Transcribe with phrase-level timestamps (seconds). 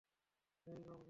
[0.67, 0.99] হেই, বাবু।